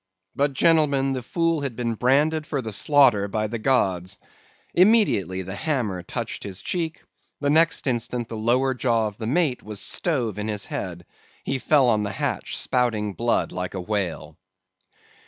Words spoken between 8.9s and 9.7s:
of the mate